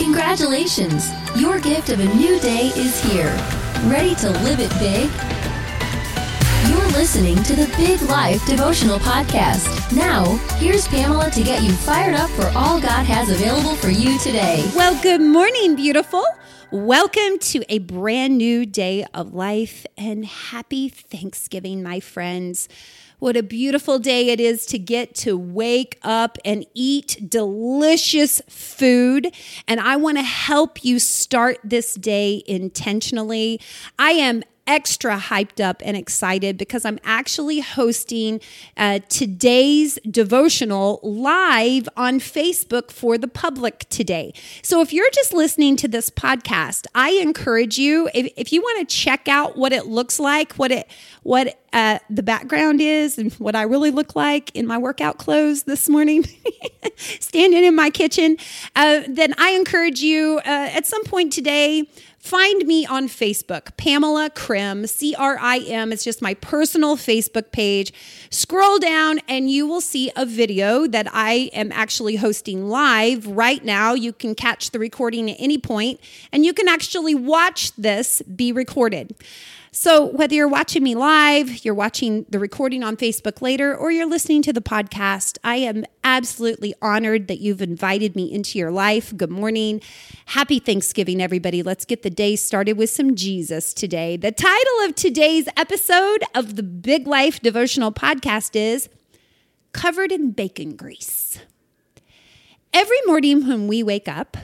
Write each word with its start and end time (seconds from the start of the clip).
Congratulations! 0.00 1.10
Your 1.36 1.60
gift 1.60 1.90
of 1.90 2.00
a 2.00 2.14
new 2.14 2.40
day 2.40 2.68
is 2.74 2.98
here. 3.04 3.36
Ready 3.84 4.14
to 4.14 4.30
live 4.30 4.58
it 4.58 4.70
big? 4.78 5.10
You're 6.70 6.88
listening 6.98 7.36
to 7.42 7.54
the 7.54 7.70
Big 7.76 8.00
Life 8.08 8.44
Devotional 8.46 8.98
Podcast. 8.98 9.94
Now, 9.94 10.24
here's 10.56 10.88
Pamela 10.88 11.30
to 11.32 11.42
get 11.42 11.62
you 11.62 11.72
fired 11.72 12.14
up 12.14 12.30
for 12.30 12.46
all 12.56 12.80
God 12.80 13.04
has 13.04 13.28
available 13.28 13.76
for 13.76 13.90
you 13.90 14.18
today. 14.20 14.68
Well, 14.74 14.98
good 15.02 15.20
morning, 15.20 15.76
beautiful. 15.76 16.24
Welcome 16.70 17.38
to 17.38 17.62
a 17.68 17.78
brand 17.80 18.38
new 18.38 18.64
day 18.64 19.04
of 19.12 19.34
life 19.34 19.84
and 19.98 20.24
happy 20.24 20.88
Thanksgiving, 20.88 21.82
my 21.82 22.00
friends. 22.00 22.70
What 23.20 23.36
a 23.36 23.42
beautiful 23.42 23.98
day 23.98 24.30
it 24.30 24.40
is 24.40 24.64
to 24.66 24.78
get 24.78 25.14
to 25.16 25.36
wake 25.36 25.98
up 26.02 26.38
and 26.42 26.64
eat 26.72 27.28
delicious 27.28 28.40
food. 28.48 29.34
And 29.68 29.78
I 29.78 29.96
want 29.96 30.16
to 30.16 30.22
help 30.22 30.82
you 30.86 30.98
start 30.98 31.58
this 31.62 31.94
day 31.94 32.42
intentionally. 32.46 33.60
I 33.98 34.12
am 34.12 34.42
extra 34.70 35.18
hyped 35.18 35.62
up 35.62 35.82
and 35.84 35.96
excited 35.96 36.56
because 36.56 36.84
I'm 36.84 37.00
actually 37.02 37.58
hosting 37.58 38.40
uh, 38.76 39.00
today's 39.08 39.98
devotional 40.08 41.00
live 41.02 41.88
on 41.96 42.20
Facebook 42.20 42.92
for 42.92 43.18
the 43.18 43.26
public 43.26 43.80
today. 43.88 44.32
So 44.62 44.80
if 44.80 44.92
you're 44.92 45.10
just 45.10 45.32
listening 45.32 45.74
to 45.78 45.88
this 45.88 46.08
podcast, 46.08 46.86
I 46.94 47.10
encourage 47.14 47.78
you 47.78 48.08
if, 48.14 48.32
if 48.36 48.52
you 48.52 48.60
want 48.62 48.88
to 48.88 48.94
check 48.94 49.26
out 49.26 49.56
what 49.56 49.72
it 49.72 49.86
looks 49.86 50.20
like, 50.20 50.52
what 50.52 50.70
it 50.70 50.88
what 51.24 51.58
uh, 51.72 51.98
the 52.08 52.22
background 52.22 52.80
is, 52.80 53.18
and 53.18 53.32
what 53.34 53.56
I 53.56 53.62
really 53.62 53.90
look 53.90 54.14
like 54.14 54.54
in 54.54 54.66
my 54.68 54.78
workout 54.78 55.18
clothes 55.18 55.64
this 55.64 55.88
morning, 55.88 56.24
standing 56.96 57.64
in 57.64 57.74
my 57.74 57.90
kitchen, 57.90 58.36
uh, 58.76 59.02
then 59.08 59.34
I 59.36 59.50
encourage 59.50 60.00
you 60.00 60.38
uh, 60.38 60.70
at 60.72 60.86
some 60.86 61.02
point 61.04 61.32
today 61.32 61.88
Find 62.20 62.66
me 62.66 62.84
on 62.84 63.08
Facebook, 63.08 63.74
Pamela 63.78 64.28
Crim, 64.28 64.86
C 64.86 65.14
R 65.14 65.38
I 65.40 65.60
M. 65.60 65.90
It's 65.90 66.04
just 66.04 66.20
my 66.20 66.34
personal 66.34 66.96
Facebook 66.96 67.50
page. 67.50 67.94
Scroll 68.28 68.78
down 68.78 69.20
and 69.26 69.50
you 69.50 69.66
will 69.66 69.80
see 69.80 70.12
a 70.14 70.26
video 70.26 70.86
that 70.86 71.08
I 71.12 71.50
am 71.54 71.72
actually 71.72 72.16
hosting 72.16 72.68
live 72.68 73.26
right 73.26 73.64
now. 73.64 73.94
You 73.94 74.12
can 74.12 74.34
catch 74.34 74.70
the 74.70 74.78
recording 74.78 75.30
at 75.30 75.38
any 75.40 75.56
point 75.56 75.98
and 76.30 76.44
you 76.44 76.52
can 76.52 76.68
actually 76.68 77.14
watch 77.14 77.74
this 77.76 78.20
be 78.22 78.52
recorded. 78.52 79.14
So, 79.72 80.06
whether 80.06 80.34
you're 80.34 80.48
watching 80.48 80.82
me 80.82 80.96
live, 80.96 81.64
you're 81.64 81.74
watching 81.74 82.26
the 82.28 82.40
recording 82.40 82.82
on 82.82 82.96
Facebook 82.96 83.40
later, 83.40 83.72
or 83.72 83.92
you're 83.92 84.04
listening 84.04 84.42
to 84.42 84.52
the 84.52 84.60
podcast, 84.60 85.38
I 85.44 85.56
am 85.56 85.84
absolutely 86.02 86.74
honored 86.82 87.28
that 87.28 87.38
you've 87.38 87.62
invited 87.62 88.16
me 88.16 88.32
into 88.32 88.58
your 88.58 88.72
life. 88.72 89.16
Good 89.16 89.30
morning. 89.30 89.80
Happy 90.26 90.58
Thanksgiving, 90.58 91.22
everybody. 91.22 91.62
Let's 91.62 91.84
get 91.84 92.02
the 92.02 92.10
day 92.10 92.34
started 92.34 92.78
with 92.78 92.90
some 92.90 93.14
Jesus 93.14 93.72
today. 93.72 94.16
The 94.16 94.32
title 94.32 94.86
of 94.86 94.96
today's 94.96 95.46
episode 95.56 96.24
of 96.34 96.56
the 96.56 96.64
Big 96.64 97.06
Life 97.06 97.38
Devotional 97.38 97.92
Podcast 97.92 98.56
is 98.56 98.88
Covered 99.70 100.10
in 100.10 100.32
Bacon 100.32 100.74
Grease. 100.74 101.38
Every 102.74 103.00
morning 103.06 103.46
when 103.46 103.68
we 103.68 103.84
wake 103.84 104.08
up, 104.08 104.36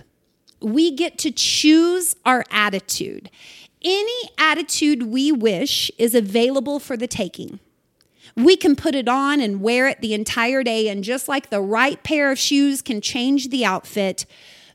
we 0.61 0.93
get 0.93 1.19
to 1.19 1.33
choose 1.33 2.15
our 2.25 2.45
attitude. 2.53 3.29
Any 3.83 4.31
attitude 4.39 5.05
we 5.05 5.31
wish 5.31 5.91
is 5.99 6.15
available 6.15 6.79
for 6.79 6.97
the 6.97 7.07
taking. 7.07 7.61
We 8.35 8.57
can 8.57 8.77
put 8.77 8.95
it 8.95 9.09
on 9.09 9.41
and 9.41 9.61
wear 9.61 9.89
it 9.89 10.01
the 10.01 10.13
entire 10.13 10.63
day, 10.63 10.89
and 10.89 11.05
just 11.05 11.29
like 11.29 11.51
the 11.51 11.61
right 11.61 12.03
pair 12.03 12.31
of 12.31 12.39
shoes 12.39 12.83
can 12.83 13.01
change 13.01 13.49
the 13.49 13.65
outfit, 13.65 14.27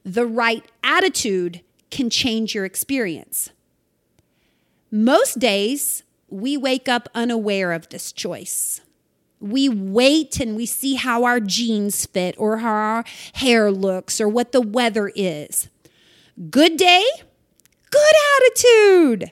the 0.04 0.26
right 0.26 0.66
attitude 0.84 1.62
can 1.92 2.10
change 2.10 2.56
your 2.56 2.66
experience. 2.66 3.50
Most 4.90 5.40
days, 5.40 6.04
we 6.30 6.58
wake 6.58 6.88
up 6.88 7.10
unaware 7.14 7.72
of 7.72 7.90
this 7.90 8.12
choice. 8.12 8.82
We 9.40 9.68
wait 9.70 10.40
and 10.40 10.56
we 10.56 10.66
see 10.66 10.96
how 10.96 11.24
our 11.24 11.40
jeans 11.40 12.06
fit, 12.06 12.36
or 12.38 12.58
how 12.58 12.72
our 12.72 13.04
hair 13.34 13.72
looks, 13.72 14.22
or 14.22 14.30
what 14.30 14.54
the 14.54 14.62
weather 14.62 15.12
is. 15.16 15.70
Good 16.50 16.78
day, 16.78 17.04
good 17.92 18.14
attitude. 18.38 19.32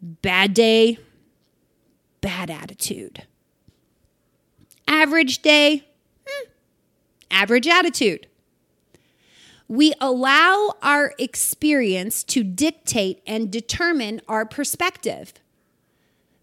Bad 0.00 0.52
day, 0.52 0.98
bad 2.20 2.50
attitude. 2.50 3.22
Average 4.88 5.42
day, 5.42 5.84
hmm, 6.26 6.48
average 7.30 7.66
attitude. 7.66 8.26
We 9.66 9.94
allow 10.00 10.74
our 10.82 11.14
experience 11.18 12.22
to 12.24 12.44
dictate 12.44 13.22
and 13.26 13.50
determine 13.50 14.20
our 14.28 14.44
perspective. 14.44 15.32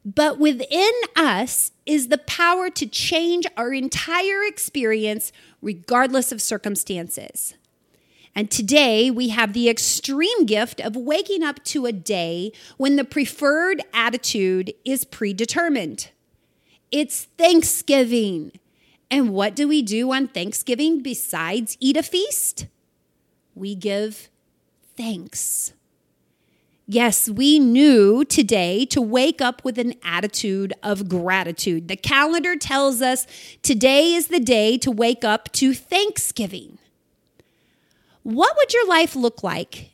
But 0.03 0.40
within 0.40 0.91
us 1.16 1.72
is 1.85 2.07
the 2.07 2.18
power 2.18 2.72
to 2.72 2.88
change 2.88 3.46
our 3.56 3.72
entire 3.72 4.44
experience 4.44 5.31
regardless 5.62 6.31
of 6.31 6.41
circumstances. 6.41 7.53
And 8.34 8.50
today 8.50 9.12
we 9.12 9.30
have 9.30 9.53
the 9.53 9.69
extreme 9.69 10.46
gift 10.46 10.80
of 10.80 10.96
waking 10.96 11.44
up 11.44 11.64
to 11.66 11.86
a 11.86 11.92
day 11.92 12.52
when 12.78 12.96
the 12.96 13.03
preferred 13.03 13.81
attitude 13.94 14.74
is 14.86 15.03
predetermined. 15.03 16.09
It's 16.92 17.25
Thanksgiving. 17.38 18.53
And 19.09 19.31
what 19.34 19.56
do 19.56 19.68
we 19.68 19.81
do 19.81 20.14
on 20.14 20.30
Thanksgiving 20.30 21.02
besides 21.02 21.75
eat 21.81 21.97
a 21.97 22.03
feast? 22.03 22.68
We 23.53 23.75
give 23.75 24.30
thanks. 24.96 25.74
Yes, 26.88 27.30
we 27.30 27.59
knew 27.59 28.25
today 28.25 28.86
to 28.88 29.02
wake 29.02 29.42
up 29.42 29.63
with 29.63 29.78
an 29.78 29.94
attitude 30.03 30.74
of 30.84 31.08
gratitude. 31.08 31.88
The 31.88 31.96
calendar 31.96 32.56
tells 32.56 33.02
us 33.02 33.28
today 33.62 34.13
is 34.13 34.28
the 34.28 34.40
day 34.40 34.78
to 34.80 34.92
wake 34.92 35.24
up 35.24 35.52
to 35.53 35.74
Thanksgiving. 35.74 36.80
What 38.24 38.56
would 38.58 38.74
your 38.74 38.88
life 38.88 39.16
look 39.16 39.44
like 39.44 39.92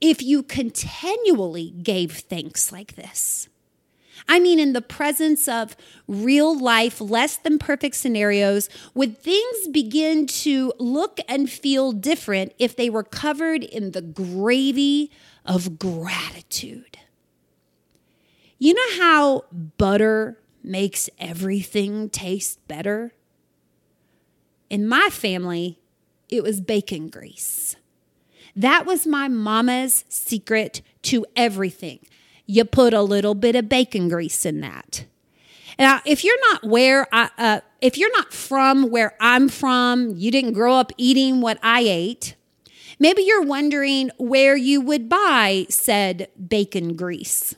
if 0.00 0.22
you 0.22 0.42
continually 0.42 1.70
gave 1.70 2.12
thanks 2.12 2.70
like 2.72 2.96
this? 2.96 3.48
I 4.28 4.38
mean, 4.38 4.58
in 4.58 4.74
the 4.74 4.82
presence 4.82 5.48
of 5.48 5.76
real 6.06 6.56
life, 6.56 7.00
less 7.00 7.36
than 7.36 7.58
perfect 7.58 7.96
scenarios, 7.96 8.68
would 8.94 9.18
things 9.18 9.68
begin 9.68 10.26
to 10.26 10.72
look 10.78 11.20
and 11.28 11.50
feel 11.50 11.92
different 11.92 12.52
if 12.58 12.76
they 12.76 12.90
were 12.90 13.02
covered 13.02 13.64
in 13.64 13.92
the 13.92 14.02
gravy 14.02 15.10
of 15.44 15.78
gratitude? 15.78 16.98
You 18.58 18.74
know 18.74 19.02
how 19.02 19.44
butter 19.78 20.38
makes 20.62 21.08
everything 21.18 22.10
taste 22.10 22.66
better? 22.68 23.14
In 24.68 24.86
my 24.86 25.08
family, 25.10 25.79
it 26.30 26.42
was 26.42 26.60
bacon 26.60 27.08
grease. 27.08 27.76
That 28.56 28.86
was 28.86 29.06
my 29.06 29.28
mama's 29.28 30.04
secret 30.08 30.82
to 31.02 31.24
everything. 31.36 32.00
You 32.46 32.64
put 32.64 32.92
a 32.92 33.02
little 33.02 33.34
bit 33.34 33.54
of 33.54 33.68
bacon 33.68 34.08
grease 34.08 34.44
in 34.44 34.60
that. 34.60 35.04
Now, 35.78 36.00
if 36.04 36.24
you're 36.24 36.40
not 36.52 36.64
where 36.64 37.06
I, 37.12 37.30
uh, 37.38 37.60
if 37.80 37.96
you're 37.96 38.12
not 38.12 38.32
from 38.32 38.90
where 38.90 39.14
I'm 39.20 39.48
from, 39.48 40.14
you 40.16 40.30
didn't 40.30 40.52
grow 40.52 40.74
up 40.74 40.92
eating 40.98 41.40
what 41.40 41.58
I 41.62 41.80
ate. 41.82 42.34
Maybe 42.98 43.22
you're 43.22 43.42
wondering 43.42 44.10
where 44.18 44.56
you 44.56 44.80
would 44.82 45.08
buy 45.08 45.66
said 45.70 46.28
bacon 46.48 46.96
grease. 46.96 47.54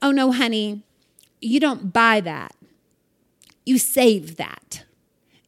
Oh 0.00 0.10
no, 0.10 0.32
honey, 0.32 0.82
you 1.40 1.60
don't 1.60 1.92
buy 1.92 2.20
that. 2.20 2.54
You 3.66 3.78
save 3.78 4.36
that. 4.36 4.84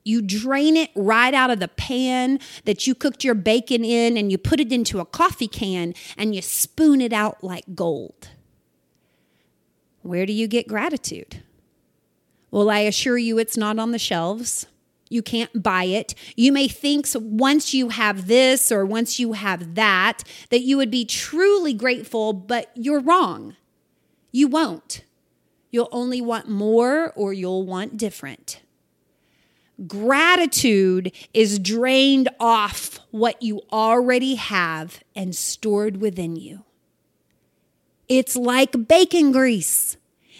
You 0.06 0.22
drain 0.22 0.76
it 0.76 0.90
right 0.94 1.34
out 1.34 1.50
of 1.50 1.58
the 1.58 1.66
pan 1.66 2.38
that 2.64 2.86
you 2.86 2.94
cooked 2.94 3.24
your 3.24 3.34
bacon 3.34 3.84
in 3.84 4.16
and 4.16 4.30
you 4.30 4.38
put 4.38 4.60
it 4.60 4.72
into 4.72 5.00
a 5.00 5.04
coffee 5.04 5.48
can 5.48 5.94
and 6.16 6.32
you 6.32 6.42
spoon 6.42 7.00
it 7.00 7.12
out 7.12 7.42
like 7.42 7.64
gold. 7.74 8.28
Where 10.02 10.24
do 10.24 10.32
you 10.32 10.46
get 10.46 10.68
gratitude? 10.68 11.42
Well, 12.52 12.70
I 12.70 12.78
assure 12.80 13.18
you 13.18 13.38
it's 13.38 13.56
not 13.56 13.80
on 13.80 13.90
the 13.90 13.98
shelves. 13.98 14.66
You 15.08 15.22
can't 15.22 15.60
buy 15.60 15.82
it. 15.82 16.14
You 16.36 16.52
may 16.52 16.68
think 16.68 17.08
once 17.16 17.74
you 17.74 17.88
have 17.88 18.28
this 18.28 18.70
or 18.70 18.86
once 18.86 19.18
you 19.18 19.32
have 19.32 19.74
that, 19.74 20.22
that 20.50 20.60
you 20.60 20.76
would 20.76 20.90
be 20.92 21.04
truly 21.04 21.74
grateful, 21.74 22.32
but 22.32 22.70
you're 22.76 23.00
wrong. 23.00 23.56
You 24.30 24.46
won't. 24.46 25.02
You'll 25.72 25.88
only 25.90 26.20
want 26.20 26.48
more 26.48 27.12
or 27.16 27.32
you'll 27.32 27.66
want 27.66 27.96
different. 27.96 28.60
Gratitude 29.86 31.12
is 31.34 31.58
drained 31.58 32.28
off 32.40 32.98
what 33.10 33.42
you 33.42 33.60
already 33.70 34.36
have 34.36 35.00
and 35.14 35.34
stored 35.34 35.98
within 35.98 36.36
you. 36.36 36.64
It's 38.08 38.36
like 38.36 38.88
bacon 38.88 39.32
grease. 39.32 39.96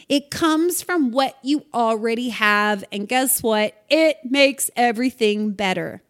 It 0.09 0.31
comes 0.31 0.83
from 0.83 1.11
what 1.11 1.37
you 1.43 1.67
already 1.75 2.29
have. 2.31 2.85
And 2.93 3.09
guess 3.09 3.43
what? 3.43 3.75
It 3.91 4.19
makes 4.25 4.71
everything 4.77 5.51
better. 5.51 6.03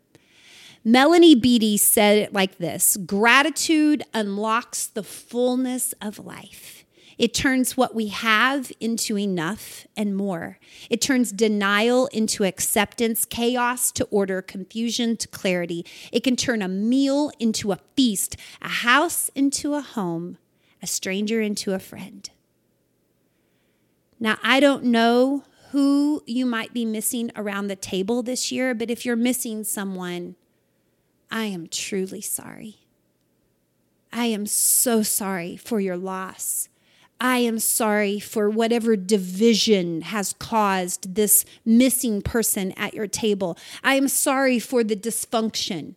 Melody 0.85 1.35
Beattie 1.35 1.79
said 1.79 2.19
it 2.19 2.33
like 2.33 2.59
this 2.59 2.97
Gratitude 2.97 4.05
unlocks 4.15 4.87
the 4.87 5.03
fullness 5.03 5.95
of 6.01 6.21
life. 6.21 6.76
It 7.19 7.33
turns 7.33 7.77
what 7.77 7.95
we 7.95 8.09
have 8.09 8.71
into 8.79 9.19
enough 9.19 9.87
and 9.97 10.15
more. 10.15 10.59
It 10.91 11.01
turns 11.01 11.33
denial 11.33 12.09
into 12.09 12.45
acceptance, 12.45 13.25
chaos 13.25 13.91
to 13.93 14.05
order, 14.07 14.43
confusion 14.43 15.17
to 15.17 15.29
clarity. 15.29 15.87
It 16.13 16.23
can 16.23 16.37
turn 16.37 16.61
a 16.61 16.69
meal 16.69 17.31
into 17.39 17.73
a 17.73 17.81
feast, 17.97 18.37
a 18.61 18.69
house 18.69 19.31
into 19.35 19.75
a 19.75 19.81
home, 19.81 20.37
a 20.83 20.87
stranger 20.87 21.41
into 21.41 21.73
a 21.73 21.79
friend. 21.79 22.29
Now, 24.21 24.39
I 24.43 24.61
don't 24.61 24.85
know 24.85 25.45
who 25.71 26.23
you 26.27 26.45
might 26.47 26.73
be 26.73 26.85
missing 26.85 27.31
around 27.35 27.67
the 27.67 27.77
table 27.77 28.23
this 28.23 28.53
year, 28.53 28.75
but 28.75 28.91
if 28.91 29.05
you're 29.05 29.17
missing 29.17 29.65
someone, 29.65 30.37
I 31.31 31.47
am 31.47 31.67
truly 31.67 32.21
sorry. 32.21 32.87
I 34.13 34.27
am 34.27 34.47
so 34.47 35.03
sorry 35.03 35.57
for 35.57 35.81
your 35.81 35.97
loss. 35.97 36.69
I 37.21 37.39
am 37.39 37.59
sorry 37.59 38.21
for 38.21 38.51
whatever 38.51 38.95
division 38.95 40.03
has 40.03 40.35
caused 40.35 41.15
this 41.15 41.45
missing 41.65 42.21
person 42.21 42.73
at 42.73 42.93
your 42.93 43.07
table. 43.07 43.57
I 43.83 43.95
am 43.95 44.09
sorry 44.09 44.59
for 44.59 44.85
the 44.85 44.97
dysfunction. 44.97 45.95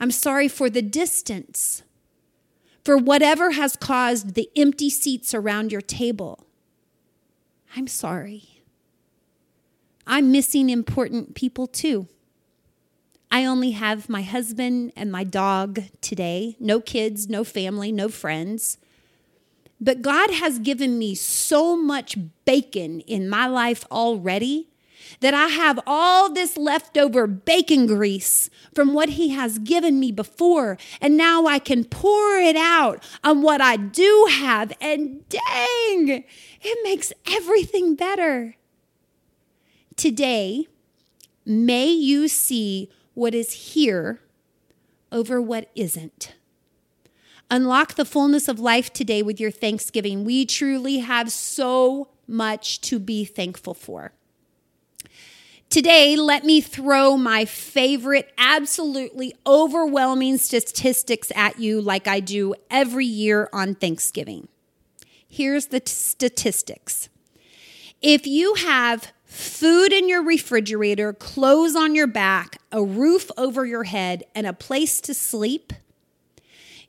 I'm 0.00 0.10
sorry 0.10 0.48
for 0.48 0.70
the 0.70 0.82
distance, 0.82 1.82
for 2.84 2.96
whatever 2.96 3.52
has 3.52 3.76
caused 3.76 4.34
the 4.34 4.50
empty 4.56 4.88
seats 4.88 5.34
around 5.34 5.70
your 5.70 5.82
table. 5.82 6.46
I'm 7.76 7.86
sorry. 7.86 8.62
I'm 10.06 10.32
missing 10.32 10.70
important 10.70 11.34
people 11.34 11.66
too. 11.66 12.08
I 13.30 13.44
only 13.44 13.70
have 13.70 14.08
my 14.08 14.22
husband 14.22 14.92
and 14.96 15.12
my 15.12 15.24
dog 15.24 15.80
today, 16.00 16.56
no 16.58 16.80
kids, 16.80 17.28
no 17.28 17.44
family, 17.44 17.92
no 17.92 18.08
friends. 18.08 18.78
But 19.82 20.00
God 20.00 20.30
has 20.30 20.60
given 20.60 20.96
me 20.96 21.16
so 21.16 21.76
much 21.76 22.16
bacon 22.44 23.00
in 23.00 23.28
my 23.28 23.48
life 23.48 23.84
already 23.90 24.68
that 25.18 25.34
I 25.34 25.48
have 25.48 25.80
all 25.88 26.32
this 26.32 26.56
leftover 26.56 27.26
bacon 27.26 27.86
grease 27.86 28.48
from 28.72 28.94
what 28.94 29.10
He 29.10 29.30
has 29.30 29.58
given 29.58 29.98
me 29.98 30.12
before. 30.12 30.78
And 31.00 31.16
now 31.16 31.46
I 31.46 31.58
can 31.58 31.84
pour 31.84 32.36
it 32.36 32.54
out 32.54 33.02
on 33.24 33.42
what 33.42 33.60
I 33.60 33.76
do 33.76 34.28
have. 34.30 34.72
And 34.80 35.28
dang, 35.28 36.24
it 36.60 36.78
makes 36.84 37.12
everything 37.26 37.96
better. 37.96 38.54
Today, 39.96 40.68
may 41.44 41.88
you 41.88 42.28
see 42.28 42.88
what 43.14 43.34
is 43.34 43.74
here 43.74 44.20
over 45.10 45.42
what 45.42 45.70
isn't. 45.74 46.34
Unlock 47.52 47.96
the 47.96 48.06
fullness 48.06 48.48
of 48.48 48.58
life 48.58 48.94
today 48.94 49.22
with 49.22 49.38
your 49.38 49.50
thanksgiving. 49.50 50.24
We 50.24 50.46
truly 50.46 51.00
have 51.00 51.30
so 51.30 52.08
much 52.26 52.80
to 52.80 52.98
be 52.98 53.26
thankful 53.26 53.74
for. 53.74 54.12
Today, 55.68 56.16
let 56.16 56.46
me 56.46 56.62
throw 56.62 57.18
my 57.18 57.44
favorite, 57.44 58.32
absolutely 58.38 59.34
overwhelming 59.46 60.38
statistics 60.38 61.30
at 61.36 61.58
you 61.58 61.82
like 61.82 62.08
I 62.08 62.20
do 62.20 62.54
every 62.70 63.04
year 63.04 63.50
on 63.52 63.74
Thanksgiving. 63.74 64.48
Here's 65.28 65.66
the 65.66 65.80
t- 65.80 65.92
statistics. 65.92 67.10
If 68.00 68.26
you 68.26 68.54
have 68.54 69.12
food 69.26 69.92
in 69.92 70.08
your 70.08 70.22
refrigerator, 70.22 71.12
clothes 71.12 71.76
on 71.76 71.94
your 71.94 72.06
back, 72.06 72.62
a 72.72 72.82
roof 72.82 73.30
over 73.36 73.66
your 73.66 73.84
head, 73.84 74.24
and 74.34 74.46
a 74.46 74.54
place 74.54 75.02
to 75.02 75.12
sleep, 75.12 75.74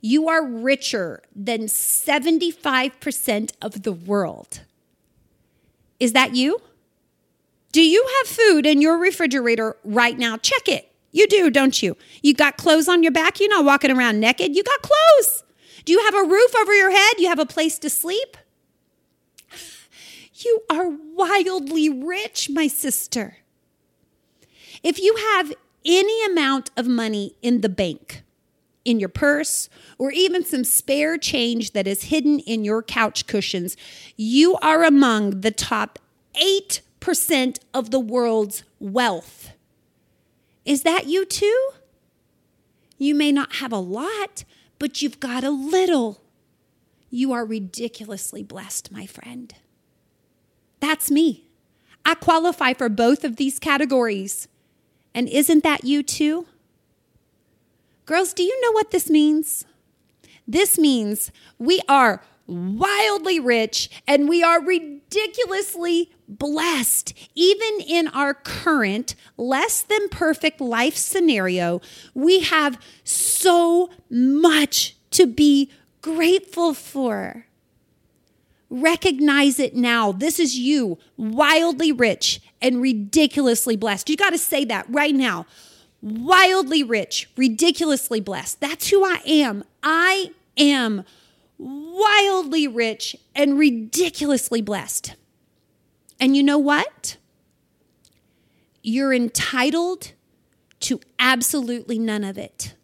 you 0.04 0.28
are 0.28 0.44
richer 0.44 1.22
than 1.34 1.60
75% 1.62 3.52
of 3.62 3.84
the 3.84 3.92
world. 3.92 4.60
Is 5.98 6.12
that 6.12 6.34
you? 6.34 6.60
Do 7.72 7.80
you 7.80 8.06
have 8.18 8.28
food 8.28 8.66
in 8.66 8.82
your 8.82 8.98
refrigerator 8.98 9.78
right 9.82 10.18
now? 10.18 10.36
Check 10.36 10.68
it. 10.68 10.92
You 11.12 11.26
do, 11.26 11.48
don't 11.48 11.82
you? 11.82 11.96
You 12.22 12.34
got 12.34 12.58
clothes 12.58 12.86
on 12.86 13.02
your 13.02 13.12
back. 13.12 13.40
You're 13.40 13.48
not 13.48 13.64
walking 13.64 13.90
around 13.90 14.20
naked. 14.20 14.54
You 14.54 14.62
got 14.62 14.82
clothes. 14.82 15.42
Do 15.86 15.94
you 15.94 16.04
have 16.04 16.14
a 16.14 16.28
roof 16.28 16.54
over 16.54 16.74
your 16.74 16.90
head? 16.90 17.14
You 17.16 17.28
have 17.28 17.38
a 17.38 17.46
place 17.46 17.78
to 17.78 17.88
sleep? 17.88 18.36
You 20.36 20.62
are 20.68 20.90
wildly 20.90 21.88
rich, 21.88 22.50
my 22.50 22.66
sister. 22.66 23.38
If 24.82 25.00
you 25.00 25.16
have 25.32 25.54
any 25.86 26.26
amount 26.26 26.70
of 26.76 26.86
money 26.88 27.36
in 27.40 27.62
the 27.62 27.68
bank, 27.70 28.23
in 28.84 29.00
your 29.00 29.08
purse, 29.08 29.68
or 29.98 30.10
even 30.12 30.44
some 30.44 30.64
spare 30.64 31.16
change 31.16 31.72
that 31.72 31.86
is 31.86 32.04
hidden 32.04 32.38
in 32.40 32.64
your 32.64 32.82
couch 32.82 33.26
cushions, 33.26 33.76
you 34.16 34.56
are 34.56 34.84
among 34.84 35.40
the 35.40 35.50
top 35.50 35.98
8% 36.34 37.58
of 37.72 37.90
the 37.90 38.00
world's 38.00 38.64
wealth. 38.78 39.52
Is 40.64 40.82
that 40.82 41.06
you 41.06 41.24
too? 41.24 41.70
You 42.98 43.14
may 43.14 43.32
not 43.32 43.56
have 43.56 43.72
a 43.72 43.78
lot, 43.78 44.44
but 44.78 45.02
you've 45.02 45.20
got 45.20 45.44
a 45.44 45.50
little. 45.50 46.20
You 47.10 47.32
are 47.32 47.44
ridiculously 47.44 48.42
blessed, 48.42 48.90
my 48.90 49.06
friend. 49.06 49.54
That's 50.80 51.10
me. 51.10 51.46
I 52.04 52.14
qualify 52.14 52.74
for 52.74 52.88
both 52.88 53.24
of 53.24 53.36
these 53.36 53.58
categories. 53.58 54.48
And 55.14 55.28
isn't 55.28 55.62
that 55.62 55.84
you 55.84 56.02
too? 56.02 56.46
Girls, 58.06 58.34
do 58.34 58.42
you 58.42 58.60
know 58.62 58.72
what 58.72 58.90
this 58.90 59.08
means? 59.08 59.64
This 60.46 60.78
means 60.78 61.32
we 61.58 61.80
are 61.88 62.22
wildly 62.46 63.40
rich 63.40 63.88
and 64.06 64.28
we 64.28 64.42
are 64.42 64.62
ridiculously 64.62 66.10
blessed. 66.28 67.14
Even 67.34 67.80
in 67.80 68.08
our 68.08 68.34
current, 68.34 69.14
less 69.36 69.82
than 69.82 70.08
perfect 70.10 70.60
life 70.60 70.96
scenario, 70.96 71.80
we 72.12 72.40
have 72.40 72.78
so 73.04 73.90
much 74.10 74.96
to 75.12 75.26
be 75.26 75.70
grateful 76.02 76.74
for. 76.74 77.46
Recognize 78.68 79.58
it 79.58 79.74
now. 79.74 80.12
This 80.12 80.38
is 80.38 80.58
you, 80.58 80.98
wildly 81.16 81.92
rich 81.92 82.40
and 82.60 82.82
ridiculously 82.82 83.76
blessed. 83.76 84.10
You 84.10 84.16
got 84.16 84.30
to 84.30 84.38
say 84.38 84.64
that 84.66 84.86
right 84.88 85.14
now. 85.14 85.46
Wildly 86.04 86.82
rich, 86.82 87.30
ridiculously 87.34 88.20
blessed. 88.20 88.60
That's 88.60 88.88
who 88.90 89.02
I 89.02 89.22
am. 89.24 89.64
I 89.82 90.32
am 90.58 91.04
wildly 91.56 92.68
rich 92.68 93.16
and 93.34 93.58
ridiculously 93.58 94.60
blessed. 94.60 95.14
And 96.20 96.36
you 96.36 96.42
know 96.42 96.58
what? 96.58 97.16
You're 98.82 99.14
entitled 99.14 100.12
to 100.80 101.00
absolutely 101.18 101.98
none 101.98 102.22
of 102.22 102.36
it. 102.36 102.74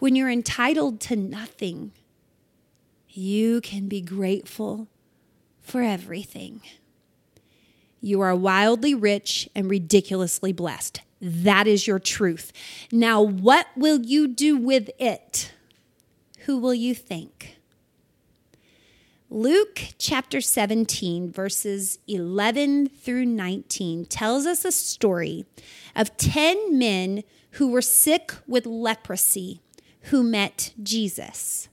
When 0.00 0.14
you're 0.14 0.30
entitled 0.30 1.00
to 1.00 1.16
nothing, 1.16 1.92
you 3.08 3.62
can 3.62 3.88
be 3.88 4.02
grateful 4.02 4.88
for 5.62 5.80
everything. 5.80 6.60
You 8.04 8.20
are 8.20 8.36
wildly 8.36 8.94
rich 8.94 9.48
and 9.54 9.70
ridiculously 9.70 10.52
blessed. 10.52 11.00
That 11.22 11.66
is 11.66 11.86
your 11.86 11.98
truth. 11.98 12.52
Now, 12.92 13.22
what 13.22 13.66
will 13.76 14.02
you 14.02 14.28
do 14.28 14.58
with 14.58 14.90
it? 14.98 15.52
Who 16.40 16.58
will 16.58 16.74
you 16.74 16.94
thank? 16.94 17.56
Luke 19.30 19.80
chapter 19.96 20.42
17, 20.42 21.32
verses 21.32 21.98
11 22.06 22.88
through 22.88 23.24
19, 23.24 24.04
tells 24.04 24.44
us 24.44 24.66
a 24.66 24.70
story 24.70 25.46
of 25.96 26.14
10 26.18 26.78
men 26.78 27.24
who 27.52 27.68
were 27.70 27.80
sick 27.80 28.34
with 28.46 28.66
leprosy 28.66 29.62
who 30.10 30.22
met 30.22 30.74
Jesus 30.82 31.68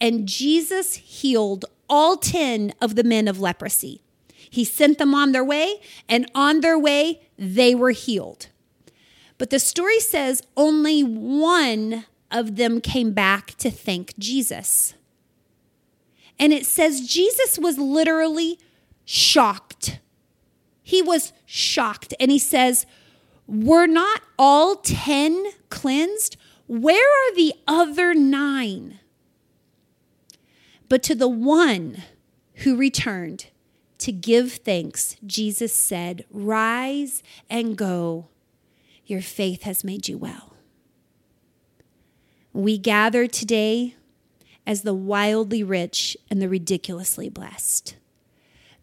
and 0.00 0.26
Jesus 0.26 0.94
healed 0.94 1.64
all 1.88 2.16
10 2.16 2.72
of 2.80 2.94
the 2.94 3.04
men 3.04 3.28
of 3.28 3.40
leprosy. 3.40 4.02
He 4.50 4.64
sent 4.64 4.98
them 4.98 5.14
on 5.14 5.32
their 5.32 5.44
way, 5.44 5.80
and 6.08 6.30
on 6.34 6.60
their 6.60 6.78
way, 6.78 7.20
they 7.38 7.74
were 7.74 7.90
healed. 7.90 8.48
But 9.38 9.50
the 9.50 9.58
story 9.58 10.00
says 10.00 10.42
only 10.56 11.02
one 11.02 12.06
of 12.30 12.56
them 12.56 12.80
came 12.80 13.12
back 13.12 13.54
to 13.58 13.70
thank 13.70 14.16
Jesus. 14.18 14.94
And 16.38 16.52
it 16.52 16.66
says 16.66 17.06
Jesus 17.06 17.58
was 17.58 17.78
literally 17.78 18.58
shocked. 19.04 20.00
He 20.82 21.02
was 21.02 21.32
shocked. 21.44 22.14
And 22.20 22.30
he 22.30 22.38
says, 22.38 22.86
Were 23.46 23.86
not 23.86 24.22
all 24.38 24.76
10 24.76 25.46
cleansed? 25.70 26.36
Where 26.66 26.96
are 26.96 27.34
the 27.34 27.54
other 27.66 28.14
nine? 28.14 29.00
But 30.88 31.02
to 31.04 31.14
the 31.14 31.28
one 31.28 32.02
who 32.56 32.76
returned 32.76 33.46
to 33.98 34.12
give 34.12 34.52
thanks, 34.52 35.16
Jesus 35.26 35.72
said, 35.72 36.24
Rise 36.30 37.22
and 37.48 37.76
go. 37.76 38.28
Your 39.06 39.22
faith 39.22 39.62
has 39.62 39.84
made 39.84 40.08
you 40.08 40.18
well. 40.18 40.54
We 42.52 42.78
gather 42.78 43.26
today 43.26 43.94
as 44.66 44.82
the 44.82 44.94
wildly 44.94 45.62
rich 45.62 46.16
and 46.30 46.42
the 46.42 46.48
ridiculously 46.48 47.28
blessed 47.28 47.96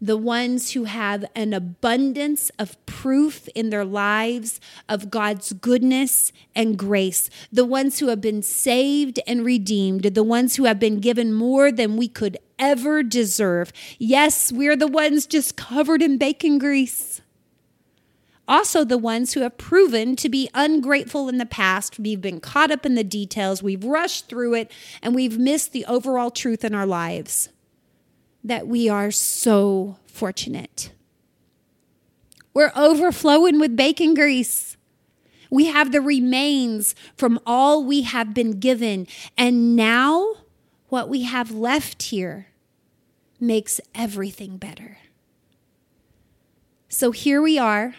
the 0.04 0.18
ones 0.18 0.72
who 0.72 0.84
have 0.84 1.24
an 1.34 1.54
abundance 1.54 2.52
of 2.60 2.86
proof 2.86 3.48
in 3.56 3.70
their 3.70 3.86
lives 3.86 4.60
of 4.90 5.10
God's 5.10 5.54
goodness 5.54 6.34
and 6.54 6.78
grace, 6.78 7.30
the 7.54 7.64
ones 7.64 8.00
who 8.00 8.10
have 8.10 8.20
been 8.20 8.42
saved 8.42 9.18
and 9.26 9.46
redeemed, 9.46 10.04
the 10.04 10.22
ones 10.22 10.58
who 10.58 10.66
have 10.66 10.78
been 10.78 11.00
given 11.00 11.32
more 11.32 11.72
than 11.72 11.96
we 11.96 12.10
could 12.10 12.38
ever 12.64 13.04
deserve. 13.04 13.74
Yes, 14.00 14.50
we're 14.50 14.78
the 14.78 14.88
ones 14.88 15.26
just 15.26 15.58
covered 15.58 16.02
in 16.02 16.18
bacon 16.18 16.58
grease. 16.58 17.22
Also, 18.48 18.86
the 18.86 18.98
ones 18.98 19.34
who 19.34 19.42
have 19.42 19.58
proven 19.58 20.16
to 20.16 20.30
be 20.30 20.50
ungrateful 20.54 21.28
in 21.28 21.40
the 21.40 21.46
past. 21.46 22.00
We've 22.00 22.22
been 22.22 22.40
caught 22.40 22.72
up 22.72 22.86
in 22.86 22.96
the 22.96 23.04
details, 23.04 23.62
we've 23.62 23.84
rushed 23.84 24.30
through 24.30 24.54
it, 24.56 24.72
and 25.02 25.14
we've 25.14 25.38
missed 25.38 25.74
the 25.74 25.86
overall 25.86 26.32
truth 26.32 26.64
in 26.64 26.74
our 26.74 26.86
lives 26.86 27.50
that 28.46 28.66
we 28.66 28.88
are 28.88 29.12
so 29.12 29.98
fortunate. 30.06 30.94
We're 32.54 32.74
overflowing 32.76 33.60
with 33.60 33.76
bacon 33.76 34.14
grease. 34.14 34.78
We 35.50 35.66
have 35.66 35.92
the 35.92 36.02
remains 36.02 36.96
from 37.18 37.40
all 37.46 37.84
we 37.84 38.04
have 38.04 38.34
been 38.34 38.60
given. 38.60 39.08
And 39.38 39.76
now, 39.76 40.36
what 40.90 41.10
we 41.10 41.24
have 41.24 41.52
left 41.52 42.04
here 42.04 42.48
makes 43.44 43.82
everything 43.94 44.58
better. 44.58 44.98
So 46.88 47.12
here 47.12 47.42
we 47.42 47.60
are 47.60 47.96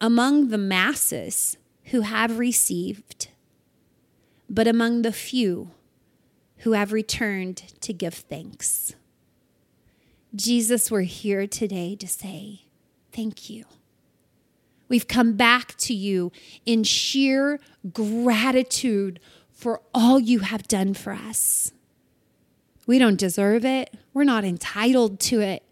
among 0.00 0.48
the 0.48 0.58
masses 0.58 1.56
who 1.86 2.02
have 2.02 2.38
received, 2.38 3.28
but 4.48 4.68
among 4.68 5.02
the 5.02 5.12
few 5.12 5.72
who 6.58 6.72
have 6.72 6.92
returned 6.92 7.56
to 7.80 7.92
give 7.92 8.14
thanks. 8.14 8.94
Jesus, 10.34 10.90
we're 10.90 11.02
here 11.02 11.46
today 11.46 11.96
to 11.96 12.06
say 12.06 12.62
thank 13.12 13.50
you. 13.50 13.64
We've 14.88 15.08
come 15.08 15.34
back 15.34 15.76
to 15.78 15.94
you 15.94 16.30
in 16.64 16.84
sheer 16.84 17.58
gratitude 17.92 19.18
for 19.50 19.82
all 19.92 20.20
you 20.20 20.40
have 20.40 20.68
done 20.68 20.94
for 20.94 21.12
us. 21.12 21.72
We 22.90 22.98
don't 22.98 23.20
deserve 23.20 23.64
it, 23.64 23.94
we're 24.12 24.24
not 24.24 24.44
entitled 24.44 25.20
to 25.20 25.40
it 25.40 25.62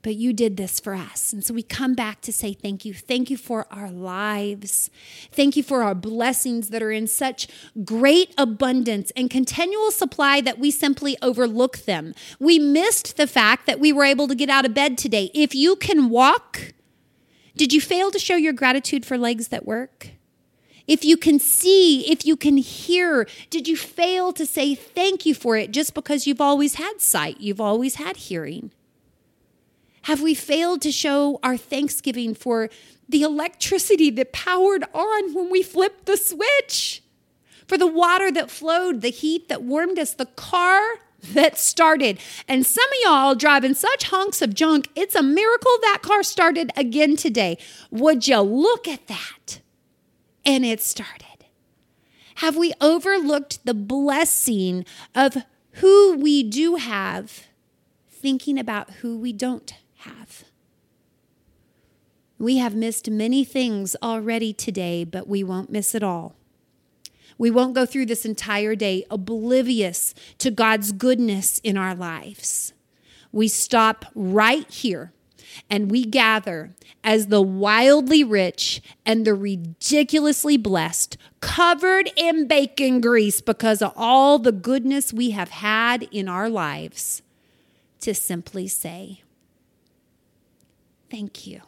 but 0.00 0.14
you 0.14 0.32
did 0.32 0.56
this 0.56 0.80
for 0.80 0.94
us. 0.94 1.34
And 1.34 1.44
so 1.44 1.52
we 1.52 1.62
come 1.62 1.92
back 1.92 2.22
to 2.22 2.32
say 2.32 2.54
thank 2.54 2.86
you. 2.86 2.94
Thank 2.94 3.28
you 3.28 3.36
for 3.36 3.66
our 3.70 3.90
lives. 3.90 4.90
Thank 5.32 5.54
you 5.54 5.62
for 5.62 5.82
our 5.82 5.94
blessings 5.94 6.70
that 6.70 6.82
are 6.82 6.90
in 6.92 7.06
such 7.06 7.48
great 7.84 8.32
abundance 8.38 9.12
and 9.16 9.28
continual 9.28 9.90
supply 9.90 10.40
that 10.40 10.58
we 10.58 10.70
simply 10.70 11.18
overlook 11.20 11.78
them. 11.78 12.14
We 12.38 12.58
missed 12.58 13.18
the 13.18 13.26
fact 13.26 13.66
that 13.66 13.80
we 13.80 13.92
were 13.92 14.04
able 14.04 14.28
to 14.28 14.34
get 14.34 14.48
out 14.48 14.64
of 14.64 14.72
bed 14.72 14.96
today. 14.96 15.30
If 15.34 15.54
you 15.54 15.76
can 15.76 16.08
walk, 16.08 16.72
did 17.56 17.74
you 17.74 17.80
fail 17.82 18.10
to 18.12 18.18
show 18.18 18.36
your 18.36 18.54
gratitude 18.54 19.04
for 19.04 19.18
legs 19.18 19.48
that 19.48 19.66
work? 19.66 20.12
If 20.88 21.04
you 21.04 21.18
can 21.18 21.38
see, 21.38 22.10
if 22.10 22.24
you 22.24 22.34
can 22.34 22.56
hear, 22.56 23.28
did 23.50 23.68
you 23.68 23.76
fail 23.76 24.32
to 24.32 24.46
say 24.46 24.74
thank 24.74 25.26
you 25.26 25.34
for 25.34 25.54
it 25.54 25.70
just 25.70 25.92
because 25.92 26.26
you've 26.26 26.40
always 26.40 26.76
had 26.76 27.02
sight, 27.02 27.40
you've 27.40 27.60
always 27.60 27.96
had 27.96 28.16
hearing? 28.16 28.72
Have 30.02 30.22
we 30.22 30.34
failed 30.34 30.80
to 30.82 30.90
show 30.90 31.38
our 31.42 31.58
thanksgiving 31.58 32.34
for 32.34 32.70
the 33.06 33.22
electricity 33.22 34.08
that 34.12 34.32
powered 34.32 34.84
on 34.94 35.34
when 35.34 35.50
we 35.50 35.62
flipped 35.62 36.06
the 36.06 36.16
switch? 36.16 37.02
For 37.66 37.76
the 37.76 37.86
water 37.86 38.32
that 38.32 38.50
flowed, 38.50 39.02
the 39.02 39.10
heat 39.10 39.50
that 39.50 39.62
warmed 39.62 39.98
us, 39.98 40.14
the 40.14 40.24
car 40.24 40.80
that 41.34 41.58
started. 41.58 42.18
And 42.48 42.64
some 42.64 42.88
of 42.88 42.98
y'all 43.02 43.34
driving 43.34 43.74
such 43.74 44.04
hunks 44.04 44.40
of 44.40 44.54
junk, 44.54 44.88
it's 44.96 45.14
a 45.14 45.22
miracle 45.22 45.76
that 45.82 45.98
car 46.00 46.22
started 46.22 46.70
again 46.74 47.16
today. 47.16 47.58
Would 47.90 48.26
you 48.26 48.40
look 48.40 48.88
at 48.88 49.06
that? 49.08 49.60
And 50.44 50.64
it 50.64 50.80
started. 50.80 51.24
Have 52.36 52.56
we 52.56 52.72
overlooked 52.80 53.64
the 53.64 53.74
blessing 53.74 54.84
of 55.14 55.38
who 55.78 56.16
we 56.16 56.42
do 56.42 56.74
have, 56.74 57.46
thinking 58.10 58.58
about 58.58 58.90
who 58.94 59.16
we 59.16 59.32
don't 59.32 59.74
have. 59.98 60.44
We 62.38 62.58
have 62.58 62.74
missed 62.74 63.10
many 63.10 63.44
things 63.44 63.96
already 64.02 64.52
today, 64.52 65.04
but 65.04 65.28
we 65.28 65.44
won't 65.44 65.70
miss 65.70 65.94
it 65.94 66.02
all. 66.02 66.34
We 67.36 67.50
won't 67.50 67.74
go 67.74 67.86
through 67.86 68.06
this 68.06 68.24
entire 68.24 68.74
day 68.74 69.04
oblivious 69.10 70.14
to 70.38 70.50
God's 70.50 70.90
goodness 70.90 71.58
in 71.60 71.76
our 71.76 71.94
lives. 71.94 72.72
We 73.30 73.46
stop 73.46 74.06
right 74.14 74.68
here 74.68 75.12
and 75.70 75.90
we 75.90 76.04
gather 76.04 76.70
as 77.04 77.28
the 77.28 77.42
wildly 77.42 78.24
rich 78.24 78.80
and 79.06 79.24
the 79.24 79.34
ridiculously 79.34 80.56
blessed, 80.56 81.16
covered 81.40 82.10
in 82.16 82.46
bacon 82.46 83.00
grease 83.00 83.40
because 83.40 83.80
of 83.82 83.92
all 83.96 84.38
the 84.38 84.52
goodness 84.52 85.12
we 85.12 85.30
have 85.30 85.50
had 85.50 86.04
in 86.10 86.28
our 86.28 86.48
lives, 86.48 87.22
to 88.00 88.14
simply 88.14 88.68
say, 88.68 89.22
Thank 91.10 91.46
you. 91.46 91.62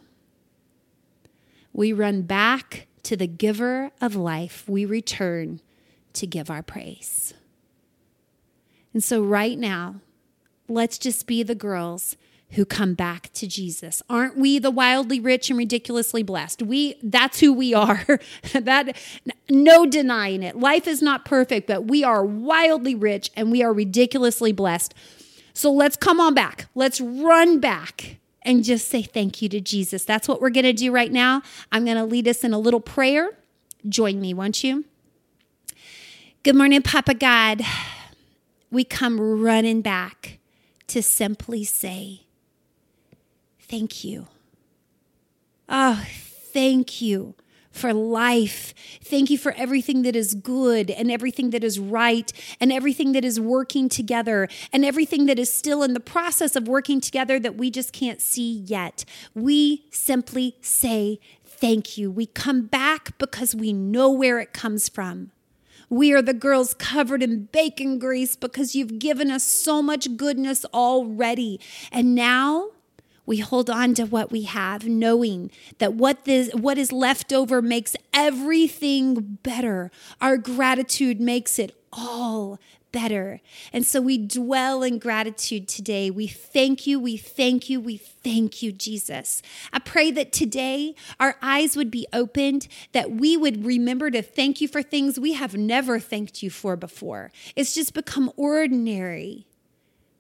We 1.72 1.92
run 1.92 2.22
back 2.22 2.86
to 3.04 3.16
the 3.16 3.26
giver 3.26 3.90
of 4.00 4.14
life. 4.14 4.64
We 4.68 4.84
return 4.84 5.60
to 6.12 6.26
give 6.26 6.50
our 6.50 6.62
praise. 6.62 7.32
And 8.92 9.02
so, 9.02 9.22
right 9.22 9.58
now, 9.58 9.96
let's 10.68 10.98
just 10.98 11.26
be 11.26 11.42
the 11.42 11.54
girls 11.54 12.16
who 12.52 12.64
come 12.64 12.94
back 12.94 13.32
to 13.34 13.46
Jesus. 13.46 14.02
Aren't 14.10 14.36
we 14.36 14.58
the 14.58 14.70
wildly 14.70 15.20
rich 15.20 15.50
and 15.50 15.58
ridiculously 15.58 16.22
blessed? 16.22 16.62
We 16.62 16.96
that's 17.02 17.40
who 17.40 17.52
we 17.52 17.74
are. 17.74 18.18
that 18.52 18.96
no 19.48 19.86
denying 19.86 20.42
it. 20.42 20.56
Life 20.56 20.86
is 20.86 21.00
not 21.00 21.24
perfect, 21.24 21.66
but 21.66 21.84
we 21.84 22.02
are 22.02 22.24
wildly 22.24 22.94
rich 22.94 23.30
and 23.36 23.50
we 23.50 23.62
are 23.62 23.72
ridiculously 23.72 24.52
blessed. 24.52 24.94
So 25.52 25.72
let's 25.72 25.96
come 25.96 26.20
on 26.20 26.34
back. 26.34 26.66
Let's 26.74 27.00
run 27.00 27.60
back 27.60 28.16
and 28.42 28.64
just 28.64 28.88
say 28.88 29.02
thank 29.02 29.42
you 29.42 29.48
to 29.50 29.60
Jesus. 29.60 30.04
That's 30.04 30.26
what 30.26 30.40
we're 30.40 30.50
going 30.50 30.64
to 30.64 30.72
do 30.72 30.90
right 30.90 31.12
now. 31.12 31.42
I'm 31.70 31.84
going 31.84 31.96
to 31.96 32.04
lead 32.04 32.26
us 32.26 32.42
in 32.42 32.52
a 32.52 32.58
little 32.58 32.80
prayer. 32.80 33.30
Join 33.88 34.20
me, 34.20 34.34
won't 34.34 34.64
you? 34.64 34.84
Good 36.42 36.56
morning, 36.56 36.82
Papa 36.82 37.14
God. 37.14 37.62
We 38.70 38.84
come 38.84 39.20
running 39.20 39.82
back 39.82 40.38
to 40.86 41.02
simply 41.02 41.64
say, 41.64 42.22
Thank 43.70 44.02
you. 44.02 44.26
Oh, 45.68 46.04
thank 46.52 47.00
you 47.00 47.36
for 47.70 47.94
life. 47.94 48.74
Thank 49.00 49.30
you 49.30 49.38
for 49.38 49.52
everything 49.52 50.02
that 50.02 50.16
is 50.16 50.34
good 50.34 50.90
and 50.90 51.08
everything 51.08 51.50
that 51.50 51.62
is 51.62 51.78
right 51.78 52.32
and 52.60 52.72
everything 52.72 53.12
that 53.12 53.24
is 53.24 53.38
working 53.38 53.88
together 53.88 54.48
and 54.72 54.84
everything 54.84 55.26
that 55.26 55.38
is 55.38 55.52
still 55.52 55.84
in 55.84 55.94
the 55.94 56.00
process 56.00 56.56
of 56.56 56.66
working 56.66 57.00
together 57.00 57.38
that 57.38 57.54
we 57.54 57.70
just 57.70 57.92
can't 57.92 58.20
see 58.20 58.50
yet. 58.50 59.04
We 59.36 59.84
simply 59.92 60.56
say 60.60 61.20
thank 61.44 61.96
you. 61.96 62.10
We 62.10 62.26
come 62.26 62.62
back 62.62 63.16
because 63.18 63.54
we 63.54 63.72
know 63.72 64.10
where 64.10 64.40
it 64.40 64.52
comes 64.52 64.88
from. 64.88 65.30
We 65.88 66.12
are 66.12 66.22
the 66.22 66.34
girls 66.34 66.74
covered 66.74 67.22
in 67.22 67.44
bacon 67.52 68.00
grease 68.00 68.34
because 68.34 68.74
you've 68.74 68.98
given 68.98 69.30
us 69.30 69.44
so 69.44 69.80
much 69.80 70.16
goodness 70.16 70.64
already. 70.74 71.60
And 71.92 72.16
now 72.16 72.70
we 73.26 73.38
hold 73.38 73.70
on 73.70 73.94
to 73.94 74.04
what 74.04 74.30
we 74.30 74.42
have, 74.42 74.86
knowing 74.86 75.50
that 75.78 75.94
what 75.94 76.24
this 76.24 76.52
what 76.54 76.78
is 76.78 76.92
left 76.92 77.32
over 77.32 77.62
makes 77.62 77.96
everything 78.12 79.38
better. 79.42 79.90
Our 80.20 80.36
gratitude 80.36 81.20
makes 81.20 81.58
it 81.58 81.76
all 81.92 82.58
better. 82.92 83.40
And 83.72 83.86
so 83.86 84.00
we 84.00 84.18
dwell 84.18 84.82
in 84.82 84.98
gratitude 84.98 85.68
today. 85.68 86.10
We 86.10 86.26
thank 86.26 86.86
you, 86.86 86.98
we 86.98 87.16
thank 87.16 87.70
you, 87.70 87.80
we 87.80 87.96
thank 87.96 88.62
you, 88.62 88.72
Jesus. 88.72 89.42
I 89.72 89.78
pray 89.78 90.10
that 90.12 90.32
today 90.32 90.94
our 91.18 91.36
eyes 91.40 91.76
would 91.76 91.90
be 91.90 92.06
opened, 92.12 92.68
that 92.92 93.12
we 93.12 93.36
would 93.36 93.64
remember 93.64 94.10
to 94.10 94.22
thank 94.22 94.60
you 94.60 94.68
for 94.68 94.82
things 94.82 95.20
we 95.20 95.34
have 95.34 95.56
never 95.56 95.98
thanked 95.98 96.42
you 96.42 96.50
for 96.50 96.76
before. 96.76 97.30
It's 97.54 97.74
just 97.74 97.94
become 97.94 98.32
ordinary 98.36 99.46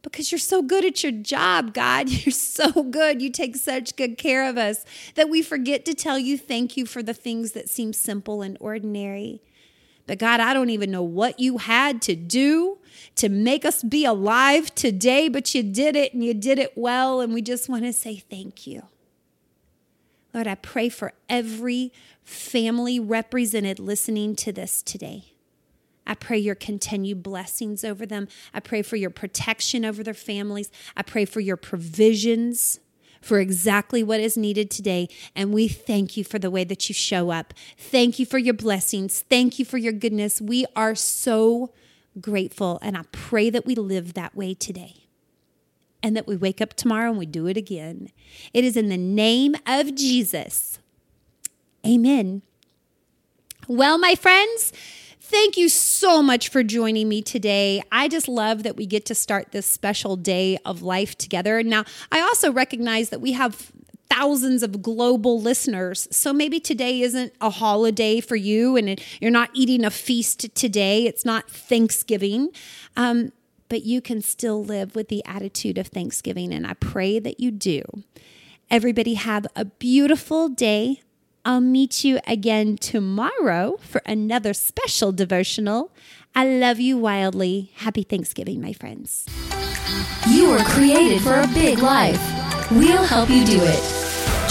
because 0.02 0.32
you're 0.32 0.38
so 0.38 0.62
good 0.62 0.84
at 0.84 1.02
your 1.02 1.12
job, 1.12 1.74
God. 1.74 2.08
You're 2.24 2.32
so 2.32 2.82
good. 2.82 3.20
You 3.20 3.30
take 3.30 3.56
such 3.56 3.96
good 3.96 4.16
care 4.16 4.48
of 4.48 4.56
us 4.56 4.84
that 5.14 5.28
we 5.28 5.42
forget 5.42 5.84
to 5.84 5.94
tell 5.94 6.18
you 6.18 6.38
thank 6.38 6.76
you 6.76 6.86
for 6.86 7.02
the 7.02 7.14
things 7.14 7.52
that 7.52 7.68
seem 7.68 7.92
simple 7.92 8.42
and 8.42 8.56
ordinary. 8.60 9.42
But 10.06 10.18
God, 10.18 10.40
I 10.40 10.54
don't 10.54 10.70
even 10.70 10.90
know 10.90 11.02
what 11.02 11.38
you 11.38 11.58
had 11.58 12.02
to 12.02 12.16
do 12.16 12.78
to 13.16 13.28
make 13.28 13.64
us 13.64 13.82
be 13.82 14.04
alive 14.04 14.74
today, 14.74 15.28
but 15.28 15.54
you 15.54 15.62
did 15.62 15.94
it 15.94 16.14
and 16.14 16.24
you 16.24 16.34
did 16.34 16.58
it 16.58 16.76
well. 16.76 17.20
And 17.20 17.32
we 17.32 17.42
just 17.42 17.68
want 17.68 17.84
to 17.84 17.92
say 17.92 18.16
thank 18.16 18.66
you. 18.66 18.82
Lord, 20.32 20.46
I 20.46 20.54
pray 20.54 20.88
for 20.88 21.12
every 21.28 21.92
family 22.24 22.98
represented 22.98 23.78
listening 23.78 24.36
to 24.36 24.52
this 24.52 24.82
today. 24.82 25.24
I 26.10 26.14
pray 26.14 26.38
your 26.38 26.56
continued 26.56 27.22
blessings 27.22 27.84
over 27.84 28.04
them. 28.04 28.26
I 28.52 28.58
pray 28.58 28.82
for 28.82 28.96
your 28.96 29.10
protection 29.10 29.84
over 29.84 30.02
their 30.02 30.12
families. 30.12 30.68
I 30.96 31.02
pray 31.02 31.24
for 31.24 31.38
your 31.38 31.56
provisions 31.56 32.80
for 33.22 33.38
exactly 33.38 34.02
what 34.02 34.18
is 34.18 34.36
needed 34.36 34.72
today. 34.72 35.08
And 35.36 35.54
we 35.54 35.68
thank 35.68 36.16
you 36.16 36.24
for 36.24 36.40
the 36.40 36.50
way 36.50 36.64
that 36.64 36.88
you 36.88 36.94
show 36.94 37.30
up. 37.30 37.54
Thank 37.78 38.18
you 38.18 38.26
for 38.26 38.38
your 38.38 38.54
blessings. 38.54 39.20
Thank 39.30 39.60
you 39.60 39.64
for 39.64 39.78
your 39.78 39.92
goodness. 39.92 40.40
We 40.40 40.66
are 40.74 40.96
so 40.96 41.72
grateful. 42.20 42.80
And 42.82 42.96
I 42.96 43.02
pray 43.12 43.48
that 43.48 43.64
we 43.64 43.76
live 43.76 44.14
that 44.14 44.34
way 44.34 44.54
today 44.54 45.04
and 46.02 46.16
that 46.16 46.26
we 46.26 46.34
wake 46.34 46.60
up 46.60 46.74
tomorrow 46.74 47.10
and 47.10 47.18
we 47.20 47.26
do 47.26 47.46
it 47.46 47.56
again. 47.56 48.10
It 48.52 48.64
is 48.64 48.76
in 48.76 48.88
the 48.88 48.96
name 48.96 49.54
of 49.64 49.94
Jesus. 49.94 50.80
Amen. 51.86 52.42
Well, 53.68 53.98
my 53.98 54.16
friends, 54.16 54.72
Thank 55.30 55.56
you 55.56 55.68
so 55.68 56.24
much 56.24 56.48
for 56.48 56.64
joining 56.64 57.08
me 57.08 57.22
today. 57.22 57.84
I 57.92 58.08
just 58.08 58.26
love 58.26 58.64
that 58.64 58.76
we 58.76 58.84
get 58.84 59.06
to 59.06 59.14
start 59.14 59.52
this 59.52 59.64
special 59.64 60.16
day 60.16 60.58
of 60.64 60.82
life 60.82 61.16
together. 61.16 61.62
Now, 61.62 61.84
I 62.10 62.20
also 62.20 62.50
recognize 62.50 63.10
that 63.10 63.20
we 63.20 63.30
have 63.30 63.70
thousands 64.08 64.64
of 64.64 64.82
global 64.82 65.40
listeners. 65.40 66.08
So 66.10 66.32
maybe 66.32 66.58
today 66.58 67.02
isn't 67.02 67.32
a 67.40 67.48
holiday 67.48 68.18
for 68.18 68.34
you 68.34 68.74
and 68.74 69.00
you're 69.20 69.30
not 69.30 69.50
eating 69.54 69.84
a 69.84 69.90
feast 69.90 70.52
today. 70.56 71.06
It's 71.06 71.24
not 71.24 71.48
Thanksgiving. 71.48 72.48
Um, 72.96 73.30
but 73.68 73.84
you 73.84 74.00
can 74.00 74.22
still 74.22 74.64
live 74.64 74.96
with 74.96 75.10
the 75.10 75.24
attitude 75.24 75.78
of 75.78 75.86
Thanksgiving. 75.86 76.52
And 76.52 76.66
I 76.66 76.74
pray 76.74 77.20
that 77.20 77.38
you 77.38 77.52
do. 77.52 77.84
Everybody 78.68 79.14
have 79.14 79.46
a 79.54 79.64
beautiful 79.64 80.48
day 80.48 81.02
I'll 81.44 81.60
meet 81.60 82.04
you 82.04 82.18
again 82.26 82.76
tomorrow 82.76 83.78
for 83.82 84.02
another 84.04 84.52
special 84.54 85.12
devotional. 85.12 85.92
I 86.34 86.46
love 86.46 86.78
you 86.78 86.98
wildly. 86.98 87.72
Happy 87.76 88.02
Thanksgiving, 88.02 88.60
my 88.60 88.72
friends. 88.72 89.26
You 90.28 90.50
were 90.50 90.64
created 90.64 91.22
for 91.22 91.40
a 91.40 91.46
big 91.48 91.78
life. 91.78 92.20
We'll 92.70 93.04
help 93.04 93.30
you 93.30 93.44
do 93.44 93.58
it. 93.62 93.96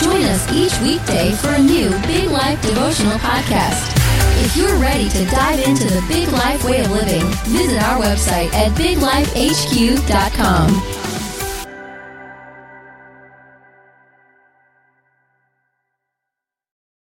Join 0.01 0.23
us 0.23 0.51
each 0.51 0.77
weekday 0.81 1.31
for 1.33 1.49
a 1.49 1.59
new 1.59 1.89
Big 2.07 2.29
Life 2.29 2.61
devotional 2.61 3.17
podcast. 3.19 3.95
If 4.43 4.55
you're 4.55 4.77
ready 4.77 5.09
to 5.09 5.25
dive 5.25 5.59
into 5.59 5.85
the 5.85 6.03
big 6.07 6.29
life 6.29 6.63
way 6.63 6.79
of 6.81 6.89
living, 6.91 7.25
visit 7.51 7.81
our 7.83 7.99
website 8.01 8.51
at 8.53 8.71
biglifehq.com 8.77 10.98